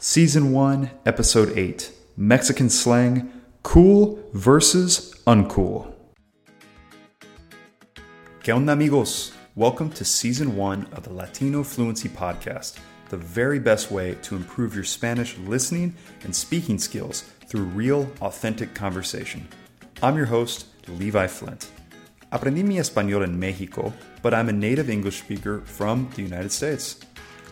Season 0.00 0.52
1, 0.52 0.92
Episode 1.06 1.58
8 1.58 1.90
Mexican 2.16 2.70
Slang 2.70 3.32
Cool 3.64 4.22
versus 4.32 5.12
Uncool. 5.26 5.92
¿Qué 8.44 8.54
onda, 8.54 8.74
amigos? 8.74 9.32
Welcome 9.56 9.90
to 9.90 10.04
Season 10.04 10.54
1 10.56 10.86
of 10.92 11.02
the 11.02 11.12
Latino 11.12 11.64
Fluency 11.64 12.08
Podcast, 12.08 12.78
the 13.08 13.16
very 13.16 13.58
best 13.58 13.90
way 13.90 14.14
to 14.22 14.36
improve 14.36 14.72
your 14.72 14.84
Spanish 14.84 15.36
listening 15.38 15.96
and 16.22 16.32
speaking 16.32 16.78
skills 16.78 17.22
through 17.48 17.64
real, 17.64 18.08
authentic 18.20 18.74
conversation. 18.74 19.48
I'm 20.00 20.16
your 20.16 20.26
host, 20.26 20.66
Levi 20.86 21.26
Flint. 21.26 21.72
Aprendí 22.32 22.62
mi 22.62 22.76
español 22.76 23.24
en 23.24 23.36
Mexico, 23.36 23.92
but 24.22 24.32
I'm 24.32 24.48
a 24.48 24.52
native 24.52 24.90
English 24.90 25.18
speaker 25.18 25.62
from 25.62 26.08
the 26.14 26.22
United 26.22 26.52
States. 26.52 27.00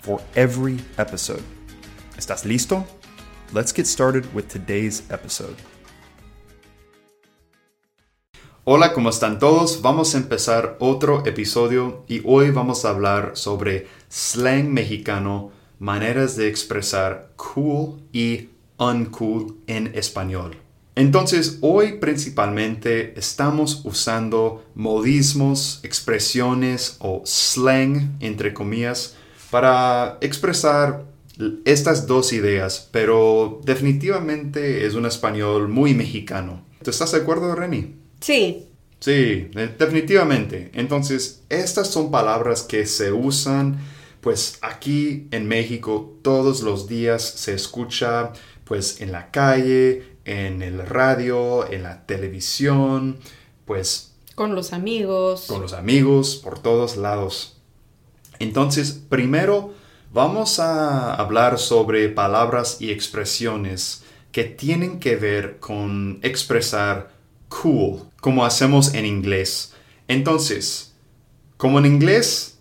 for 0.00 0.20
every 0.34 0.78
episode. 0.98 1.42
¿Estás 2.16 2.44
listo? 2.44 2.84
Let's 3.52 3.72
get 3.72 3.86
started 3.86 4.32
with 4.34 4.48
today's 4.48 5.02
episode. 5.10 5.56
Hola, 8.64 8.92
¿cómo 8.92 9.08
están 9.10 9.38
todos? 9.38 9.82
Vamos 9.82 10.14
a 10.14 10.18
empezar 10.18 10.76
otro 10.80 11.26
episodio 11.26 12.04
y 12.06 12.22
hoy 12.24 12.50
vamos 12.50 12.84
a 12.84 12.90
hablar 12.90 13.32
sobre 13.34 13.88
slang 14.08 14.72
mexicano, 14.72 15.50
maneras 15.78 16.36
de 16.36 16.48
expresar 16.48 17.32
cool 17.36 18.00
y 18.12 18.50
uncool 18.78 19.56
en 19.66 19.92
español. 19.94 20.56
Entonces, 20.94 21.58
hoy 21.62 21.94
principalmente 21.94 23.18
estamos 23.18 23.80
usando 23.84 24.64
modismos, 24.74 25.80
expresiones 25.82 26.96
o 27.00 27.22
slang, 27.24 28.16
entre 28.20 28.52
comillas, 28.52 29.16
para 29.50 30.18
expresar 30.20 31.04
estas 31.64 32.06
dos 32.06 32.32
ideas, 32.32 32.88
pero 32.90 33.60
definitivamente 33.64 34.86
es 34.86 34.94
un 34.94 35.06
español 35.06 35.68
muy 35.68 35.94
mexicano. 35.94 36.64
¿Tú 36.82 36.90
estás 36.90 37.12
de 37.12 37.18
acuerdo, 37.18 37.54
Reni? 37.54 37.96
Sí. 38.20 38.66
Sí, 39.00 39.50
definitivamente. 39.78 40.70
Entonces, 40.74 41.42
estas 41.48 41.88
son 41.88 42.10
palabras 42.10 42.62
que 42.62 42.84
se 42.86 43.12
usan, 43.12 43.78
pues 44.20 44.58
aquí 44.60 45.28
en 45.30 45.48
México 45.48 46.18
todos 46.22 46.60
los 46.60 46.86
días 46.86 47.22
se 47.22 47.54
escucha, 47.54 48.32
pues 48.64 49.00
en 49.00 49.12
la 49.12 49.30
calle, 49.30 50.04
en 50.26 50.60
el 50.60 50.86
radio, 50.86 51.70
en 51.70 51.82
la 51.82 52.04
televisión, 52.04 53.18
pues... 53.64 54.12
Con 54.34 54.54
los 54.54 54.72
amigos. 54.72 55.46
Con 55.46 55.62
los 55.62 55.72
amigos, 55.72 56.36
por 56.36 56.58
todos 56.58 56.96
lados. 56.96 57.59
Entonces, 58.40 59.00
primero 59.08 59.74
vamos 60.12 60.58
a 60.58 61.14
hablar 61.14 61.60
sobre 61.60 62.08
palabras 62.08 62.78
y 62.80 62.90
expresiones 62.90 64.02
que 64.32 64.44
tienen 64.44 64.98
que 64.98 65.14
ver 65.14 65.58
con 65.60 66.18
expresar 66.22 67.12
cool, 67.48 68.00
como 68.20 68.44
hacemos 68.44 68.94
en 68.94 69.06
inglés. 69.06 69.74
Entonces, 70.08 70.94
como 71.56 71.78
en 71.78 71.86
inglés 71.86 72.58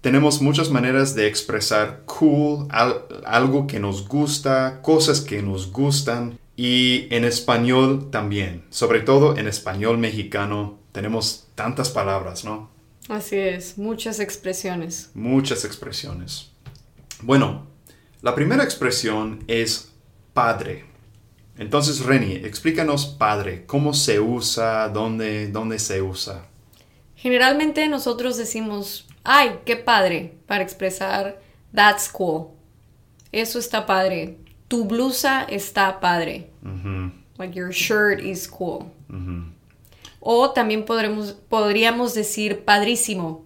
tenemos 0.00 0.40
muchas 0.40 0.70
maneras 0.70 1.14
de 1.14 1.26
expresar 1.26 2.02
cool, 2.06 2.66
algo 2.70 3.66
que 3.66 3.78
nos 3.78 4.08
gusta, 4.08 4.80
cosas 4.82 5.20
que 5.20 5.42
nos 5.42 5.70
gustan, 5.70 6.38
y 6.56 7.06
en 7.14 7.24
español 7.24 8.10
también, 8.10 8.64
sobre 8.70 9.00
todo 9.00 9.36
en 9.36 9.46
español 9.46 9.98
mexicano, 9.98 10.78
tenemos 10.92 11.46
tantas 11.54 11.90
palabras, 11.90 12.44
¿no? 12.44 12.68
Así 13.08 13.36
es, 13.36 13.78
muchas 13.78 14.20
expresiones. 14.20 15.10
Muchas 15.14 15.64
expresiones. 15.64 16.50
Bueno, 17.22 17.66
la 18.22 18.34
primera 18.34 18.64
expresión 18.64 19.44
es 19.46 19.90
padre. 20.32 20.84
Entonces, 21.56 22.00
Reni, 22.00 22.34
explícanos 22.34 23.06
padre, 23.06 23.66
cómo 23.66 23.92
se 23.92 24.20
usa, 24.20 24.88
dónde, 24.88 25.48
dónde 25.48 25.78
se 25.78 26.00
usa. 26.00 26.46
Generalmente 27.16 27.86
nosotros 27.88 28.38
decimos, 28.38 29.06
ay, 29.24 29.60
qué 29.66 29.76
padre, 29.76 30.38
para 30.46 30.62
expresar 30.62 31.40
that's 31.74 32.08
cool. 32.08 32.52
Eso 33.32 33.58
está 33.58 33.84
padre. 33.86 34.38
Tu 34.68 34.84
blusa 34.84 35.44
está 35.44 36.00
padre. 36.00 36.50
Like 37.38 37.54
your 37.54 37.70
shirt 37.72 38.20
is 38.20 38.46
cool. 38.48 38.90
O 40.20 40.50
también 40.50 40.84
podremos, 40.84 41.32
podríamos 41.48 42.14
decir 42.14 42.64
padrísimo, 42.64 43.44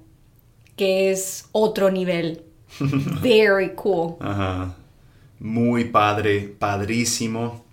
que 0.77 1.13
es 1.13 1.47
otro 1.53 1.91
nivel. 1.91 2.43
Very 3.23 3.75
cool. 3.75 4.17
Ajá. 4.21 4.77
Muy 5.39 5.85
padre, 5.85 6.55
padrísimo. 6.59 7.65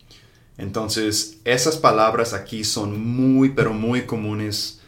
Entonces, 0.57 1.39
esas 1.44 1.78
palabras 1.78 2.34
aquí 2.34 2.63
son 2.63 3.03
muy, 3.03 3.50
pero 3.50 3.73
muy 3.73 4.03
comunes. 4.03 4.79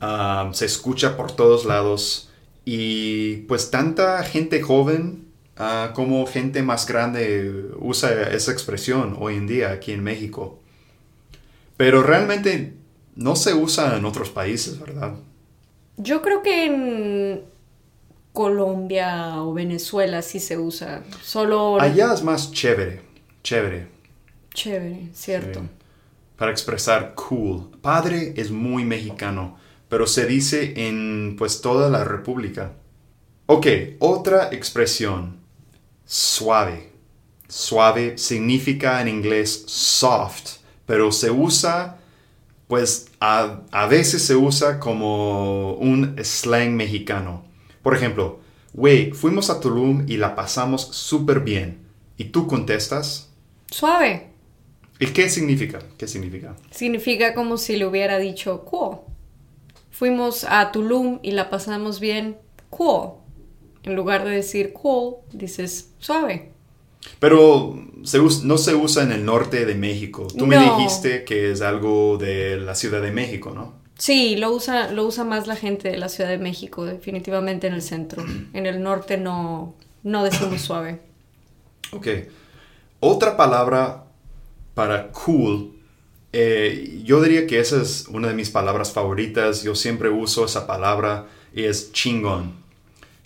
Ah, 0.00 0.50
se 0.52 0.66
escucha 0.66 1.16
por 1.16 1.32
todos 1.32 1.64
lados. 1.64 2.30
Y 2.66 3.36
pues 3.48 3.70
tanta 3.70 4.22
gente 4.24 4.60
joven 4.60 5.28
ah, 5.56 5.92
como 5.94 6.26
gente 6.26 6.62
más 6.62 6.86
grande 6.86 7.70
usa 7.78 8.30
esa 8.30 8.52
expresión 8.52 9.16
hoy 9.18 9.36
en 9.36 9.46
día 9.46 9.70
aquí 9.70 9.92
en 9.92 10.02
México. 10.02 10.60
Pero 11.76 12.02
realmente 12.02 12.74
no 13.14 13.36
se 13.36 13.54
usa 13.54 13.96
en 13.96 14.04
otros 14.04 14.30
países, 14.30 14.78
¿verdad? 14.78 15.14
Yo 15.96 16.22
creo 16.22 16.42
que 16.42 16.66
en 16.66 17.44
Colombia 18.32 19.42
o 19.42 19.54
Venezuela 19.54 20.20
sí 20.22 20.40
se 20.40 20.58
usa. 20.58 21.04
Solo. 21.22 21.80
Allá 21.80 22.12
es 22.12 22.22
más 22.22 22.50
chévere. 22.50 23.00
Chévere. 23.42 23.86
Chévere, 24.52 25.08
cierto. 25.12 25.62
Para 26.36 26.50
expresar 26.50 27.14
cool. 27.14 27.70
Padre 27.80 28.34
es 28.36 28.50
muy 28.50 28.84
mexicano, 28.84 29.56
pero 29.88 30.06
se 30.06 30.26
dice 30.26 30.88
en 30.88 31.36
pues 31.38 31.60
toda 31.60 31.88
la 31.90 32.02
República. 32.02 32.72
Ok, 33.46 33.66
otra 34.00 34.48
expresión. 34.52 35.36
Suave. 36.04 36.90
Suave 37.48 38.18
significa 38.18 39.00
en 39.00 39.08
inglés 39.08 39.64
soft, 39.66 40.56
pero 40.86 41.12
se 41.12 41.30
usa 41.30 41.98
pues 42.74 43.06
a, 43.20 43.86
veces 43.88 44.26
se 44.26 44.34
usa 44.34 44.80
como 44.80 45.74
un 45.74 46.16
slang 46.24 46.74
mexicano. 46.74 47.44
Por 47.84 47.94
ejemplo, 47.94 48.40
güey, 48.72 49.12
fuimos 49.12 49.48
a 49.48 49.60
Tulum 49.60 50.06
y 50.08 50.16
la 50.16 50.34
pasamos 50.34 50.82
súper 50.82 51.38
bien. 51.38 51.86
¿Y 52.16 52.24
tú 52.24 52.48
contestas? 52.48 53.30
Suave. 53.70 54.30
¿Y 54.98 55.06
qué 55.06 55.30
significa? 55.30 55.78
¿Qué 55.96 56.08
significa? 56.08 56.56
Significa 56.72 57.32
como 57.32 57.58
si 57.58 57.76
le 57.76 57.86
hubiera 57.86 58.18
dicho 58.18 58.64
cool. 58.64 59.02
Fuimos 59.92 60.42
a 60.42 60.72
Tulum 60.72 61.20
y 61.22 61.30
la 61.30 61.50
pasamos 61.50 62.00
bien, 62.00 62.38
cool. 62.70 63.10
En 63.84 63.94
lugar 63.94 64.24
de 64.24 64.32
decir 64.32 64.72
cool, 64.72 65.18
dices 65.32 65.92
suave. 66.00 66.50
Pero 67.18 67.78
no 68.42 68.58
se 68.58 68.74
usa 68.74 69.02
en 69.02 69.12
el 69.12 69.24
norte 69.24 69.64
de 69.64 69.74
México. 69.74 70.26
Tú 70.36 70.46
me 70.46 70.58
dijiste 70.58 71.24
que 71.24 71.52
es 71.52 71.62
algo 71.62 72.18
de 72.18 72.56
la 72.58 72.74
Ciudad 72.74 73.00
de 73.00 73.12
México, 73.12 73.52
¿no? 73.54 73.84
Sí, 73.96 74.36
lo 74.36 74.50
usa, 74.50 74.90
lo 74.90 75.06
usa 75.06 75.24
más 75.24 75.46
la 75.46 75.56
gente 75.56 75.88
de 75.88 75.98
la 75.98 76.08
Ciudad 76.08 76.30
de 76.30 76.38
México, 76.38 76.84
definitivamente 76.84 77.66
en 77.66 77.74
el 77.74 77.82
centro. 77.82 78.24
En 78.52 78.66
el 78.66 78.82
norte 78.82 79.16
no, 79.16 79.74
no 80.02 80.24
decimos 80.24 80.60
suave. 80.62 81.00
Ok. 81.92 82.08
Otra 83.00 83.36
palabra 83.36 84.04
para 84.74 85.08
cool, 85.12 85.72
eh, 86.32 87.00
yo 87.04 87.22
diría 87.22 87.46
que 87.46 87.60
esa 87.60 87.80
es 87.80 88.06
una 88.08 88.28
de 88.28 88.34
mis 88.34 88.50
palabras 88.50 88.92
favoritas. 88.92 89.62
Yo 89.62 89.74
siempre 89.74 90.08
uso 90.08 90.44
esa 90.44 90.66
palabra 90.66 91.26
y 91.54 91.64
es 91.64 91.92
chingón. 91.92 92.54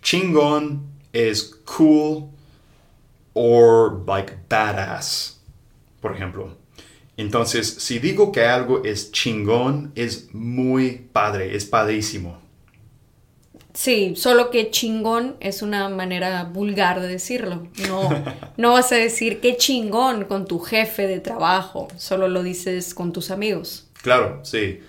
Chingón 0.03 0.83
es 1.13 1.57
cool 1.65 2.29
or 3.39 4.03
like 4.05 4.35
badass, 4.49 5.39
por 6.01 6.13
ejemplo. 6.13 6.57
Entonces, 7.17 7.69
si 7.69 8.01
digo 8.01 8.33
que 8.33 8.45
algo 8.45 8.83
es 8.85 9.13
chingón, 9.13 9.93
es 9.95 10.35
muy 10.35 11.09
padre, 11.13 11.55
es 11.55 11.65
padrísimo. 11.65 12.41
Sí, 13.75 14.15
solo 14.17 14.51
que 14.51 14.71
chingón 14.71 15.37
es 15.39 15.63
una 15.63 15.89
manera 15.89 16.43
vulgar 16.45 17.01
de 17.01 17.07
decirlo. 17.07 17.69
No, 17.87 18.09
no 18.57 18.73
vas 18.73 18.91
a 18.91 18.97
decir 18.97 19.41
qué 19.41 19.57
chingón 19.57 20.25
con 20.25 20.47
tu 20.47 20.59
jefe 20.59 21.07
de 21.07 21.21
trabajo, 21.21 21.87
solo 21.97 22.27
lo 22.27 22.43
dices 22.43 22.93
con 22.93 23.13
tus 23.13 23.31
amigos. 23.31 23.89
Claro, 24.03 24.41
sí. 24.43 24.81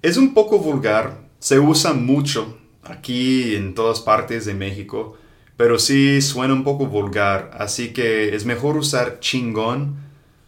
Es 0.00 0.16
un 0.16 0.32
poco 0.32 0.58
vulgar, 0.58 1.18
se 1.38 1.58
usa 1.58 1.92
mucho 1.92 2.56
aquí 2.84 3.54
en 3.54 3.74
todas 3.74 4.00
partes 4.00 4.46
de 4.46 4.54
México, 4.54 5.18
pero 5.58 5.80
sí 5.80 6.22
suena 6.22 6.54
un 6.54 6.62
poco 6.62 6.86
vulgar, 6.86 7.50
así 7.58 7.92
que 7.92 8.34
es 8.34 8.44
mejor 8.44 8.76
usar 8.76 9.18
chingón. 9.18 9.96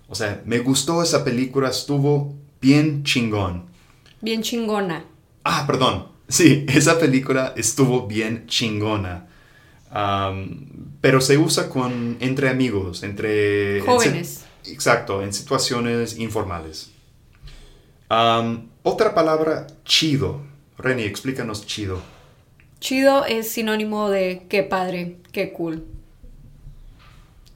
O 0.09 0.15
sea, 0.15 0.41
me 0.47 0.61
gustó 0.61 1.03
esa 1.03 1.25
película, 1.25 1.69
estuvo 1.69 2.37
bien 2.61 3.03
chingón. 3.03 3.65
Bien 4.21 4.41
chingona. 4.41 5.05
Ah, 5.43 5.65
perdón. 5.67 6.07
Sí, 6.29 6.65
esa 6.69 7.01
película 7.01 7.53
estuvo 7.57 8.07
bien 8.07 8.47
chingona. 8.47 9.27
Pero 11.01 11.21
se 11.21 11.37
usa 11.39 11.69
con, 11.69 12.17
entre 12.21 12.49
amigos, 12.49 13.03
entre... 13.03 13.81
Jóvenes. 13.81 14.45
en 14.65 14.73
exacto, 14.75 15.25
en 15.25 15.33
situaciones 15.33 16.19
informales. 16.21 16.93
Otra 18.85 19.13
palabra, 19.13 19.67
chido. 19.85 20.41
Reni, 20.79 21.03
explícanos 21.03 21.67
chido. 21.67 22.01
Chido 22.81 23.25
es 23.27 23.51
sinónimo 23.51 24.09
de 24.09 24.47
qué 24.49 24.63
padre, 24.63 25.17
qué 25.33 25.53
cool. 25.53 25.85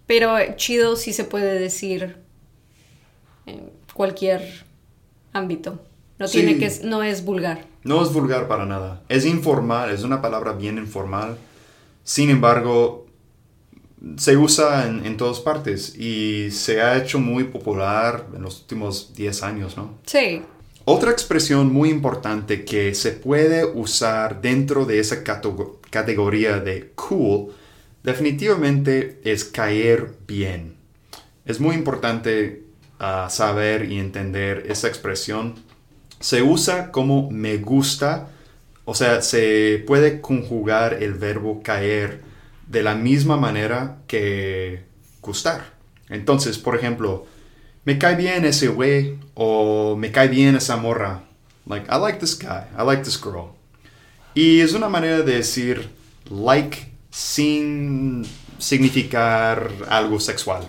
Pero 0.06 0.36
chido 0.56 0.96
sí 0.96 1.12
se 1.12 1.24
puede 1.24 1.58
decir 1.58 2.16
en 3.46 3.70
cualquier 3.94 4.64
ámbito. 5.32 5.80
No 6.18 6.28
Sí. 6.28 6.40
tiene 6.42 6.58
que 6.58 6.70
no 6.84 7.02
es 7.02 7.24
vulgar. 7.24 7.64
No 7.84 8.02
es 8.02 8.12
vulgar 8.12 8.46
para 8.48 8.66
nada. 8.66 9.02
Es 9.08 9.24
informal, 9.26 9.90
es 9.90 10.02
una 10.04 10.20
palabra 10.22 10.52
bien 10.52 10.78
informal. 10.78 11.36
Sin 12.04 12.28
embargo, 12.30 13.06
se 14.18 14.36
usa 14.36 14.86
en, 14.86 15.06
en 15.06 15.16
todas 15.16 15.40
partes 15.40 15.96
y 15.96 16.50
se 16.50 16.82
ha 16.82 16.98
hecho 16.98 17.18
muy 17.18 17.44
popular 17.44 18.26
en 18.34 18.42
los 18.42 18.60
últimos 18.60 19.14
10 19.14 19.42
años, 19.42 19.76
¿no? 19.78 19.94
Sí. 20.04 20.42
Otra 20.86 21.10
expresión 21.10 21.72
muy 21.72 21.88
importante 21.88 22.66
que 22.66 22.94
se 22.94 23.12
puede 23.12 23.64
usar 23.64 24.42
dentro 24.42 24.84
de 24.84 24.98
esa 24.98 25.24
categoría 25.24 26.60
de 26.60 26.90
cool 26.94 27.54
definitivamente 28.02 29.18
es 29.24 29.44
caer 29.44 30.12
bien. 30.26 30.76
Es 31.46 31.58
muy 31.58 31.74
importante 31.74 32.64
ah, 32.98 33.28
saber 33.30 33.90
y 33.90 33.98
entender 33.98 34.66
esa 34.68 34.88
expresión. 34.88 35.54
Se 36.20 36.42
usa 36.42 36.92
como 36.92 37.30
me 37.30 37.56
gusta, 37.56 38.28
o 38.84 38.94
sea, 38.94 39.22
se 39.22 39.82
puede 39.86 40.20
conjugar 40.20 41.02
el 41.02 41.14
verbo 41.14 41.62
caer 41.62 42.20
de 42.68 42.82
la 42.82 42.94
misma 42.94 43.38
manera 43.38 44.02
que 44.06 44.84
gustar. 45.22 45.72
Entonces, 46.10 46.58
por 46.58 46.76
ejemplo, 46.76 47.26
me 47.84 47.98
cae 47.98 48.16
bien 48.16 48.44
ese 48.44 48.68
güey 48.68 49.18
o 49.34 49.96
me 49.96 50.10
cae 50.10 50.28
bien 50.28 50.56
esa 50.56 50.76
morra. 50.76 51.22
Like, 51.66 51.86
I 51.90 51.98
like 51.98 52.18
this 52.18 52.38
guy, 52.38 52.64
I 52.78 52.84
like 52.84 53.02
this 53.02 53.20
girl. 53.20 53.52
Y 54.34 54.60
es 54.60 54.74
una 54.74 54.88
manera 54.88 55.22
de 55.22 55.36
decir 55.36 55.90
like 56.30 56.92
sin 57.10 58.26
significar 58.58 59.70
algo 59.88 60.18
sexual. 60.18 60.68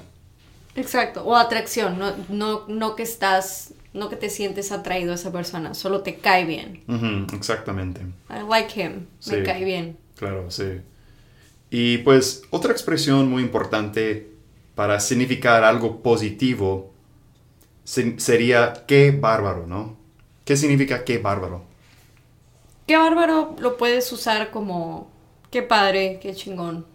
Exacto. 0.75 1.23
O 1.25 1.35
atracción. 1.35 1.97
No, 1.97 2.13
no, 2.29 2.65
no 2.67 2.95
que 2.95 3.03
estás, 3.03 3.73
no 3.93 4.09
que 4.09 4.15
te 4.15 4.29
sientes 4.29 4.71
atraído 4.71 5.11
a 5.11 5.15
esa 5.15 5.31
persona. 5.31 5.73
Solo 5.73 6.01
te 6.01 6.15
cae 6.15 6.45
bien. 6.45 6.83
Ujú, 6.87 7.35
exactamente. 7.35 8.01
I 8.29 8.47
like 8.47 8.79
him. 8.79 9.07
Me 9.27 9.43
cae 9.43 9.63
bien. 9.63 9.97
Claro, 10.15 10.51
sí. 10.51 10.81
Y 11.71 11.99
pues 11.99 12.43
otra 12.51 12.71
expresión 12.71 13.29
muy 13.29 13.41
importante 13.41 14.31
para 14.75 14.99
significar 14.99 15.63
algo 15.63 16.03
positivo 16.03 16.93
sería 17.85 18.85
qué 18.87 19.11
bárbaro, 19.11 19.65
¿no? 19.67 19.95
¿Qué 20.43 20.57
significa 20.57 21.05
qué 21.05 21.19
bárbaro? 21.19 21.63
Qué 22.85 22.97
bárbaro 22.97 23.55
lo 23.59 23.77
puedes 23.77 24.11
usar 24.11 24.51
como 24.51 25.09
qué 25.49 25.61
padre, 25.61 26.19
qué 26.21 26.35
chingón. 26.35 26.85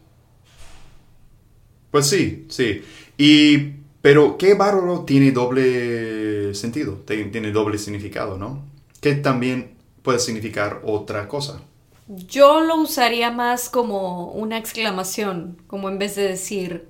Pues 1.90 2.06
sí, 2.06 2.46
sí. 2.48 2.82
Y, 3.16 3.72
pero 4.02 4.38
qué 4.38 4.54
bárbaro 4.54 5.04
tiene 5.04 5.32
doble 5.32 6.54
sentido, 6.54 7.02
tiene 7.06 7.50
doble 7.50 7.78
significado, 7.78 8.38
¿no? 8.38 8.64
Que 9.00 9.14
también 9.14 9.76
puede 10.02 10.18
significar 10.18 10.82
otra 10.84 11.26
cosa. 11.26 11.60
Yo 12.06 12.60
lo 12.60 12.76
usaría 12.76 13.30
más 13.30 13.68
como 13.68 14.32
una 14.32 14.58
exclamación, 14.58 15.58
como 15.66 15.88
en 15.88 15.98
vez 15.98 16.16
de 16.16 16.28
decir, 16.28 16.89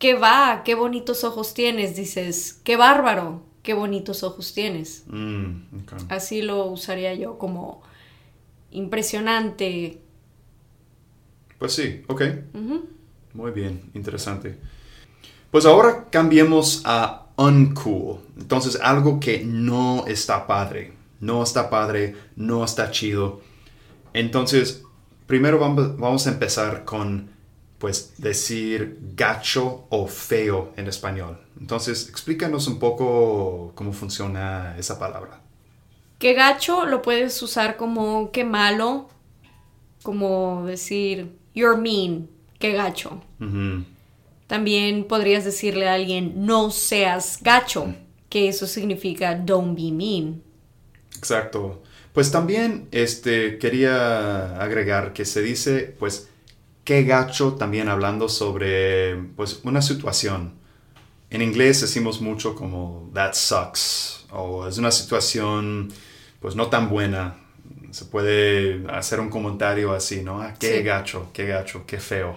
qué 0.00 0.14
va, 0.14 0.62
qué 0.64 0.74
bonitos 0.74 1.22
ojos 1.22 1.54
tienes, 1.54 1.94
dices, 1.94 2.58
qué 2.64 2.76
bárbaro, 2.76 3.42
qué 3.62 3.74
bonitos 3.74 4.24
ojos 4.24 4.52
tienes. 4.54 5.04
Mm. 5.06 5.60
Así 6.08 6.42
lo 6.42 6.64
usaría 6.66 7.14
yo 7.14 7.38
como 7.38 7.82
impresionante. 8.72 10.00
Pues 11.58 11.74
sí, 11.74 12.02
ok. 12.08 12.22
Muy 13.34 13.50
bien, 13.52 13.90
interesante. 13.94 14.58
Pues 15.50 15.66
ahora 15.66 16.06
cambiemos 16.10 16.80
a 16.86 17.26
uncool. 17.36 18.20
Entonces, 18.38 18.78
algo 18.82 19.20
que 19.20 19.44
no 19.44 20.06
está 20.06 20.46
padre. 20.46 20.94
No 21.20 21.42
está 21.42 21.68
padre, 21.68 22.16
no 22.36 22.64
está 22.64 22.90
chido. 22.90 23.42
Entonces, 24.14 24.82
primero 25.26 25.58
vamos, 25.58 25.98
vamos 25.98 26.26
a 26.26 26.30
empezar 26.30 26.86
con, 26.86 27.28
pues, 27.80 28.12
decir 28.18 28.98
gacho 29.16 29.86
o 29.88 30.06
feo 30.06 30.74
en 30.76 30.86
español. 30.86 31.40
Entonces, 31.58 32.10
explícanos 32.10 32.66
un 32.66 32.78
poco 32.78 33.72
cómo 33.74 33.94
funciona 33.94 34.76
esa 34.78 34.98
palabra. 34.98 35.40
Qué 36.18 36.34
gacho 36.34 36.84
lo 36.84 37.00
puedes 37.00 37.40
usar 37.40 37.78
como 37.78 38.32
qué 38.32 38.44
malo, 38.44 39.08
como 40.02 40.66
decir, 40.66 41.32
you're 41.54 41.80
mean, 41.80 42.28
qué 42.58 42.72
gacho. 42.72 43.22
También 44.46 45.04
podrías 45.04 45.46
decirle 45.46 45.88
a 45.88 45.94
alguien, 45.94 46.44
no 46.44 46.70
seas 46.70 47.38
gacho, 47.40 47.94
que 48.28 48.48
eso 48.48 48.66
significa 48.66 49.34
don't 49.34 49.74
be 49.74 49.90
mean. 49.90 50.42
Exacto. 51.16 51.82
Pues 52.12 52.30
también 52.30 52.88
este, 52.90 53.58
quería 53.58 54.60
agregar 54.60 55.14
que 55.14 55.24
se 55.24 55.40
dice, 55.40 55.94
pues, 55.98 56.29
qué 56.90 57.04
gacho 57.04 57.52
también 57.54 57.88
hablando 57.88 58.28
sobre, 58.28 59.14
pues, 59.36 59.60
una 59.62 59.80
situación. 59.80 60.54
En 61.30 61.42
inglés 61.42 61.80
decimos 61.82 62.20
mucho 62.20 62.54
como 62.54 63.10
that 63.14 63.34
sucks 63.34 64.26
o 64.32 64.66
es 64.68 64.78
una 64.78 64.90
situación, 64.90 65.88
pues, 66.40 66.56
no 66.56 66.68
tan 66.68 66.88
buena. 66.90 67.36
Se 67.92 68.06
puede 68.06 68.86
hacer 68.90 69.20
un 69.20 69.30
comentario 69.30 69.92
así, 69.92 70.22
¿no? 70.22 70.42
Ah, 70.42 70.54
qué 70.58 70.78
Sí. 70.78 70.82
gacho, 70.82 71.30
qué 71.32 71.46
gacho, 71.46 71.84
qué 71.86 71.98
feo. 72.00 72.36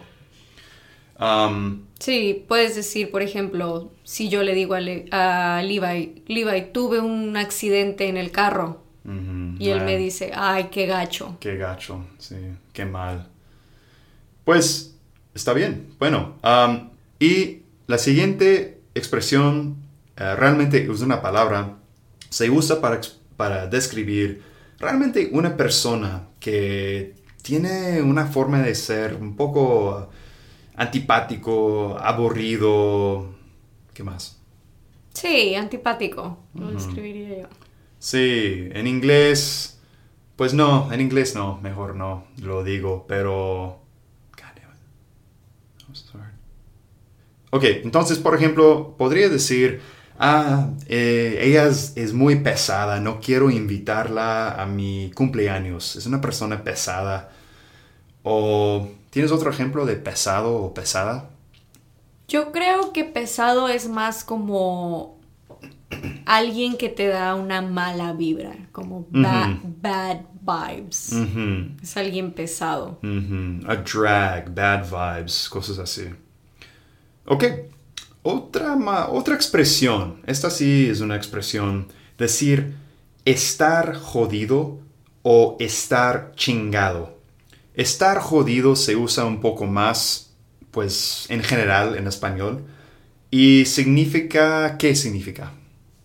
Um, 1.20 1.84
Sí, 2.00 2.44
puedes 2.50 2.76
decir, 2.76 3.12
por 3.12 3.22
ejemplo, 3.22 3.92
si 4.04 4.28
yo 4.30 4.44
le 4.44 4.54
digo 4.54 4.74
a, 4.74 4.82
Le- 4.82 5.06
a 5.12 5.62
Levi, 5.64 6.24
Levi, 6.28 6.72
tuve 6.74 7.00
un 7.00 7.38
accidente 7.38 8.10
en 8.10 8.18
el 8.18 8.32
carro, 8.32 8.84
ujú, 9.06 9.56
y 9.60 9.70
él 9.70 9.80
ah. 9.80 9.86
me 9.86 9.98
dice, 9.98 10.32
ay, 10.36 10.66
qué 10.70 10.86
gacho. 10.86 11.38
Qué 11.40 11.56
gacho, 11.56 12.06
sí, 12.18 12.36
qué 12.74 12.86
mal. 12.86 13.30
Pues 14.46 14.96
está 15.34 15.54
bien, 15.54 15.94
bueno. 16.00 16.36
am, 16.42 16.92
y 17.20 17.64
la 17.88 17.98
siguiente 17.98 18.82
expresión 18.96 19.78
eh, 20.18 20.36
realmente 20.36 20.84
es 20.84 21.02
una 21.02 21.22
palabra, 21.22 21.78
se 22.30 22.50
usa 22.50 22.82
para, 22.82 23.02
para 23.38 23.68
describir 23.68 24.44
realmente 24.80 25.30
una 25.32 25.56
persona 25.56 26.28
que 26.40 27.16
tiene 27.42 28.02
una 28.02 28.26
forma 28.26 28.62
de 28.62 28.76
ser 28.76 29.16
un 29.16 29.36
poco 29.36 30.10
antipático, 30.76 31.98
aburrido. 32.00 33.34
¿Qué 33.94 34.04
más? 34.04 34.40
Sí, 35.14 35.54
antipático, 35.56 36.40
lo 36.56 36.72
describiría 36.72 37.42
yo. 37.42 37.48
Sí, 38.00 38.70
en 38.72 38.88
inglés, 38.88 39.80
pues 40.36 40.54
no, 40.54 40.92
en 40.92 41.00
inglés 41.00 41.36
no, 41.36 41.60
mejor 41.62 41.96
no 41.96 42.26
lo 42.42 42.64
digo, 42.64 43.06
pero... 43.08 43.83
Ok, 47.52 47.64
entonces, 47.84 48.18
por 48.18 48.36
ejemplo, 48.36 48.96
podría 48.98 49.30
decir, 49.30 49.82
ah, 50.18 50.70
eh, 50.88 51.40
ella 51.42 51.68
es, 51.68 51.94
es 51.96 52.14
muy 52.14 52.38
pesada, 52.38 53.00
no 53.00 53.20
quiero 53.20 53.52
invitarla 53.52 54.62
a 54.62 54.66
mi 54.66 55.12
cumpleaños, 55.14 55.96
es 55.96 56.06
una 56.06 56.20
persona 56.20 56.64
pesada. 56.64 57.32
O, 58.24 58.88
¿tienes 59.10 59.32
otro 59.32 59.52
ejemplo 59.52 59.86
de 59.86 59.96
pesado 59.98 60.56
o 60.56 60.74
pesada? 60.74 61.30
Yo 62.28 62.52
creo 62.52 62.94
que 62.94 63.04
pesado 63.04 63.68
es 63.68 63.88
más 63.88 64.24
como 64.24 65.20
alguien 66.26 66.78
que 66.78 66.90
te 66.90 67.08
da 67.08 67.36
una 67.36 67.62
mala 67.62 68.14
vibra, 68.14 68.56
como 68.72 69.08
ba- 69.12 69.60
bad 69.82 70.22
vibes. 70.42 71.14
Es 71.82 71.96
alguien 71.98 72.32
pesado. 72.32 73.00
A 73.68 73.76
drag, 73.76 74.54
bad 74.54 74.86
vibes, 74.90 75.48
cosas 75.50 75.80
así. 75.80 76.04
Ok, 77.26 77.44
otra, 78.24 78.76
ma- 78.76 79.08
otra 79.10 79.36
expresión. 79.36 80.22
Esta 80.26 80.50
sí 80.50 80.88
es 80.90 81.00
una 81.02 81.16
expresión. 81.16 81.88
Decir 82.18 82.76
estar 83.26 83.96
jodido 83.96 84.80
o 85.22 85.56
estar 85.60 86.34
chingado. 86.36 87.18
Estar 87.76 88.20
jodido 88.20 88.76
se 88.76 88.96
usa 88.96 89.26
un 89.26 89.40
poco 89.42 89.66
más, 89.66 90.34
pues, 90.72 91.26
en 91.30 91.42
general 91.42 91.96
en 91.98 92.08
español. 92.08 92.64
Y 93.32 93.66
significa, 93.66 94.78
¿qué 94.78 94.96
significa? 94.96 95.54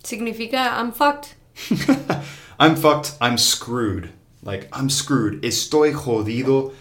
Significa 0.08 0.74
I'm 0.78 0.92
fucked. 0.92 1.36
I'm 2.58 2.76
fucked, 2.76 3.12
I'm 3.20 3.36
screwed. 3.36 4.10
Like, 4.42 4.66
I'm 4.72 4.88
screwed. 4.88 5.44
Estoy 5.44 5.92
jodido. 5.92 6.72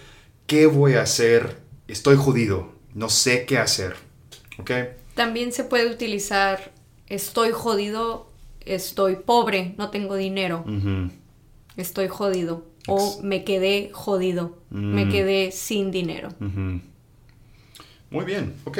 ¿Qué 0.48 0.66
voy 0.66 0.94
a 0.94 1.02
hacer? 1.02 1.58
Estoy 1.90 2.16
jodido. 2.16 2.72
No 2.94 3.10
sé 3.10 3.46
qué 3.46 3.58
hacer. 3.58 3.98
¿Ok? 4.60 4.72
También 5.14 5.52
se 5.52 5.66
puede 5.66 5.92
utilizar 5.92 6.72
estoy 7.08 7.52
jodido, 7.52 8.32
estoy 8.62 9.18
pobre, 9.18 9.76
no 9.78 9.90
tengo 9.90 10.16
dinero. 10.16 10.64
Estoy 11.76 12.08
jodido. 12.08 12.66
O 12.88 13.20
me 13.22 13.44
quedé 13.44 13.90
jodido. 13.92 14.58
Me 14.70 15.10
quedé 15.10 15.52
sin 15.52 15.92
dinero. 15.92 16.30
Muy 18.10 18.24
bien, 18.24 18.54
ok. 18.64 18.78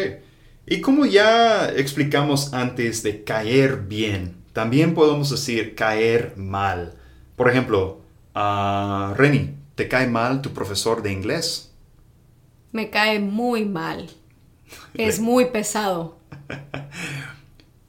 Y 0.70 0.82
como 0.82 1.06
ya 1.06 1.70
explicamos 1.70 2.54
antes 2.54 3.02
de 3.02 3.24
caer 3.24 3.84
bien, 3.88 4.36
también 4.52 4.94
podemos 4.94 5.30
decir 5.30 5.76
caer 5.76 6.34
mal. 6.36 6.96
Por 7.38 7.50
ejemplo, 7.50 8.02
ah, 8.36 9.14
Reni, 9.16 9.56
¿te 9.76 9.88
cae 9.88 10.08
mal 10.08 10.42
tu 10.42 10.52
profesor 10.52 11.02
de 11.02 11.14
inglés? 11.14 11.72
Me 12.74 12.90
cae 12.90 13.20
muy 13.20 13.64
mal. 13.64 14.10
Es 14.94 15.20
muy 15.20 15.46
pesado. 15.46 16.20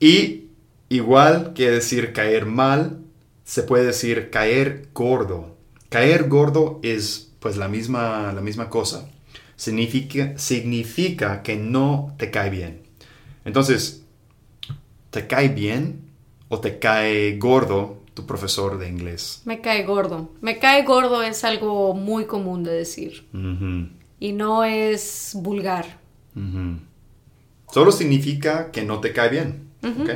Y 0.01 0.51
igual 0.89 1.55
que 1.55 1.69
decir 1.69 2.13
caer 2.13 2.47
mal, 2.47 3.01
se 3.43 3.65
puede 3.65 3.87
decir 3.87 4.31
caer 4.31 4.91
gordo. 4.95 5.57
Caer 5.89 6.29
gordo 6.29 6.79
es 6.85 7.33
pues 7.41 7.57
la 7.57 7.67
misma, 7.67 8.33
la 8.33 8.41
misma 8.41 8.71
cosa. 8.71 9.11
Significa, 9.59 10.39
significa 10.39 11.43
que 11.43 11.57
no 11.57 12.15
te 12.17 12.31
cae 12.31 12.49
bien. 12.49 12.85
Entonces, 13.45 14.05
¿te 15.11 15.27
cae 15.27 15.49
bien 15.49 16.01
o 16.49 16.61
te 16.61 16.79
cae 16.79 17.37
gordo 17.39 17.99
tu 18.15 18.25
profesor 18.25 18.79
de 18.79 18.89
inglés? 18.89 19.43
Me 19.47 19.61
cae 19.61 19.83
gordo. 19.85 20.31
Me 20.41 20.61
cae 20.61 20.85
gordo 20.85 21.25
es 21.25 21.43
algo 21.43 21.93
muy 21.93 22.27
común 22.27 22.63
de 22.63 22.71
decir. 22.71 23.27
Y 24.21 24.33
no 24.33 24.63
es 24.63 25.33
vulgar. 25.35 25.99
Solo 27.73 27.91
significa 27.91 28.71
que 28.71 28.85
no 28.85 29.01
te 29.01 29.13
cae 29.13 29.29
bien. 29.29 29.71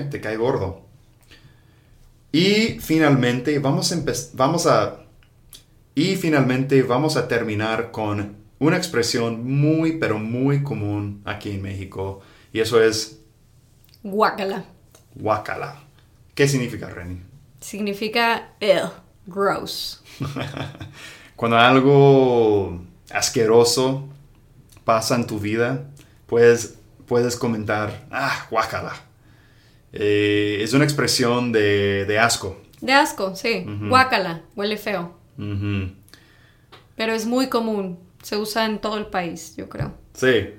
Te 0.09 0.21
cae 0.21 0.37
gordo. 0.37 0.83
Y 2.31 2.79
finalmente 2.79 3.59
vamos 3.59 3.91
a, 3.91 3.97
vamos 4.35 4.67
a 4.67 5.01
y 5.97 6.15
finalmente 6.15 6.83
vamos 6.85 7.17
a 7.17 7.27
terminar 7.27 7.91
con 7.91 8.42
una 8.63 8.77
expresión 8.77 9.45
muy 9.45 9.99
pero 9.99 10.19
muy 10.19 10.63
común 10.63 11.21
aquí 11.25 11.51
en 11.51 11.63
México 11.63 12.21
y 12.53 12.61
eso 12.61 12.83
es 12.83 13.21
Guácala. 14.03 14.65
guacala. 15.15 15.81
¿Qué 16.35 16.49
significa, 16.49 16.89
Reni? 16.89 17.21
Significa 17.61 18.51
gross. 19.27 20.03
Cuando 21.37 21.59
algo 21.59 22.81
asqueroso 23.11 24.09
pasa 24.85 25.15
en 25.17 25.27
tu 25.27 25.39
vida, 25.39 25.85
puedes, 26.27 26.79
puedes 27.07 27.37
comentar, 27.37 28.07
ah, 28.11 28.47
guacala. 28.51 28.95
Eh, 29.93 30.59
es 30.61 30.73
una 30.73 30.85
expresión 30.85 31.53
de, 31.53 32.05
de 32.07 32.19
asco. 32.19 32.61
De 32.81 32.93
asco, 32.93 33.37
sí. 33.37 33.65
Guácala. 33.89 34.43
Huele 34.57 34.77
feo. 34.77 35.17
Pero 36.97 37.13
es 37.13 37.27
muy 37.27 37.49
común. 37.49 37.99
Se 38.23 38.37
usa 38.37 38.67
en 38.67 38.81
todo 38.81 38.99
el 38.99 39.07
país, 39.07 39.55
yo 39.57 39.69
creo. 39.69 39.95
Sí. 40.15 40.51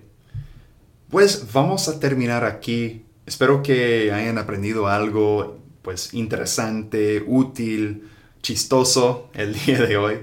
Pues 1.09 1.51
vamos 1.53 1.87
a 1.87 1.99
terminar 1.99 2.43
aquí. 2.43 3.05
Espero 3.25 3.63
que 3.63 4.11
hayan 4.11 4.37
aprendido 4.37 4.87
algo 4.87 5.59
pues 5.81 6.13
interesante, 6.13 7.23
útil, 7.25 8.09
chistoso 8.41 9.29
el 9.33 9.53
día 9.65 9.81
de 9.81 9.97
hoy. 9.97 10.19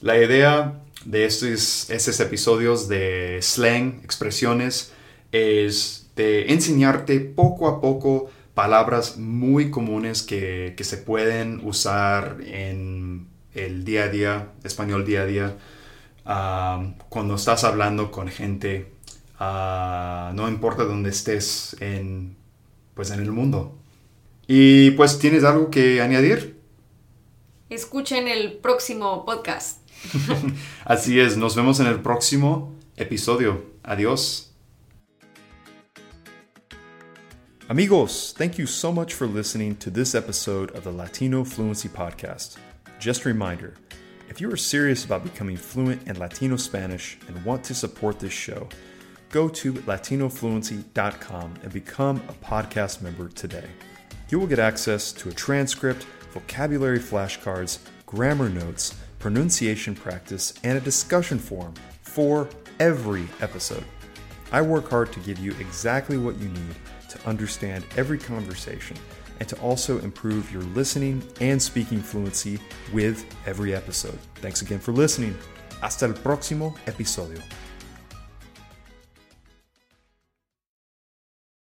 La 0.00 0.16
idea 0.22 0.80
de 1.04 1.24
estos, 1.24 1.90
estos 1.90 2.20
episodios 2.20 2.88
de 2.88 3.38
slang, 3.40 4.00
expresiones, 4.04 4.92
es 5.32 6.10
de 6.16 6.52
enseñarte 6.52 7.20
poco 7.20 7.68
a 7.68 7.80
poco 7.80 8.30
palabras 8.54 9.16
muy 9.16 9.70
comunes 9.70 10.22
que, 10.22 10.74
que 10.76 10.84
se 10.84 10.98
pueden 10.98 11.60
usar 11.64 12.38
en 12.44 13.28
el 13.54 13.84
día 13.84 14.04
a 14.04 14.08
día, 14.08 14.48
español 14.62 15.04
día 15.04 15.22
a 15.22 15.26
día, 15.26 15.56
ah, 16.24 16.94
cuando 17.08 17.34
estás 17.34 17.64
hablando 17.64 18.10
con 18.10 18.28
gente, 18.28 18.92
ah, 19.38 20.32
no 20.34 20.48
importa 20.48 20.84
dónde 20.84 21.10
estés 21.10 21.76
en, 21.80 22.36
pues 22.94 23.10
en 23.10 23.20
el 23.20 23.32
mundo. 23.32 23.78
Y 24.46 24.92
pues, 24.92 25.18
¿tienes 25.18 25.44
algo 25.44 25.70
que 25.70 26.00
añadir? 26.00 26.60
Escuchen 27.70 28.28
el 28.28 28.58
próximo 28.58 29.24
podcast. 29.24 29.80
Así 30.84 31.20
es, 31.20 31.36
nos 31.36 31.56
vemos 31.56 31.80
en 31.80 31.86
el 31.86 32.00
próximo 32.00 32.74
episodio. 32.96 33.64
Adiós. 33.82 34.52
Amigos, 37.68 38.34
thank 38.36 38.58
you 38.58 38.66
so 38.66 38.92
much 38.92 39.14
for 39.14 39.26
listening 39.26 39.74
to 39.76 39.90
this 39.90 40.14
episode 40.14 40.70
of 40.76 40.84
the 40.84 40.92
Latino 40.92 41.44
Fluency 41.44 41.88
Podcast. 41.88 42.58
Just 43.00 43.24
a 43.24 43.28
reminder 43.30 43.74
if 44.32 44.40
you 44.40 44.50
are 44.50 44.56
serious 44.56 45.04
about 45.04 45.22
becoming 45.22 45.58
fluent 45.58 46.08
in 46.08 46.18
Latino 46.18 46.56
Spanish 46.56 47.18
and 47.28 47.44
want 47.44 47.62
to 47.62 47.74
support 47.74 48.18
this 48.18 48.32
show, 48.32 48.66
go 49.28 49.46
to 49.46 49.74
latinofluency.com 49.74 51.54
and 51.62 51.70
become 51.70 52.16
a 52.30 52.32
podcast 52.32 53.02
member 53.02 53.28
today. 53.28 53.66
You 54.30 54.40
will 54.40 54.46
get 54.46 54.58
access 54.58 55.12
to 55.12 55.28
a 55.28 55.32
transcript, 55.34 56.06
vocabulary 56.30 56.98
flashcards, 56.98 57.80
grammar 58.06 58.48
notes, 58.48 58.94
pronunciation 59.18 59.94
practice, 59.94 60.54
and 60.64 60.78
a 60.78 60.80
discussion 60.80 61.38
forum 61.38 61.74
for 62.00 62.48
every 62.80 63.26
episode. 63.42 63.84
I 64.50 64.62
work 64.62 64.88
hard 64.88 65.12
to 65.12 65.20
give 65.20 65.40
you 65.40 65.52
exactly 65.60 66.16
what 66.16 66.38
you 66.38 66.48
need 66.48 66.76
to 67.10 67.28
understand 67.28 67.84
every 67.98 68.16
conversation 68.16 68.96
and 69.40 69.48
to 69.48 69.58
also 69.60 69.98
improve 70.00 70.52
your 70.52 70.62
listening 70.74 71.22
and 71.40 71.60
speaking 71.60 72.00
fluency 72.00 72.58
with 72.92 73.24
every 73.46 73.74
episode. 73.74 74.18
Thanks 74.36 74.62
again 74.62 74.78
for 74.78 74.92
listening. 74.92 75.36
Hasta 75.80 76.06
el 76.06 76.14
próximo 76.14 76.74
episodio. 76.86 77.40